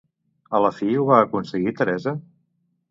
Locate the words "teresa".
1.83-2.17